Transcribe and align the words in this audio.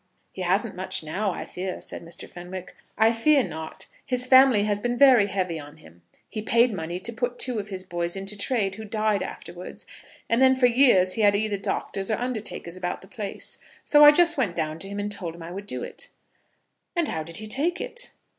"He 0.31 0.41
hasn't 0.41 0.75
much 0.75 1.03
now, 1.03 1.31
I 1.31 1.45
fear," 1.45 1.79
said 1.79 2.01
Mr. 2.01 2.27
Fenwick. 2.27 2.73
"I 2.97 3.11
fear 3.13 3.43
not. 3.43 3.85
His 4.03 4.25
family 4.25 4.63
has 4.63 4.79
been 4.79 4.97
very 4.97 5.27
heavy 5.27 5.59
on 5.59 5.77
him. 5.77 6.01
He 6.27 6.41
paid 6.41 6.73
money 6.73 6.97
to 6.97 7.13
put 7.13 7.37
two 7.37 7.59
of 7.59 7.67
his 7.67 7.83
boys 7.83 8.15
into 8.15 8.35
trade 8.35 8.73
who 8.73 8.83
died 8.83 9.21
afterwards, 9.21 9.85
and 10.27 10.41
then 10.41 10.55
for 10.55 10.65
years 10.65 11.13
he 11.13 11.21
had 11.21 11.35
either 11.35 11.55
doctors 11.57 12.09
or 12.09 12.15
undertakers 12.15 12.75
about 12.75 13.01
the 13.01 13.07
place. 13.07 13.59
So 13.85 14.03
I 14.03 14.11
just 14.11 14.37
went 14.37 14.55
down 14.55 14.79
to 14.79 14.89
him 14.89 14.99
and 14.99 15.11
told 15.11 15.35
him 15.35 15.43
I 15.43 15.51
would 15.51 15.67
do 15.67 15.83
it." 15.83 16.09
"And 16.95 17.07
how 17.07 17.21
did 17.21 17.37
he 17.37 17.45
take 17.45 17.79
it?" 17.79 18.09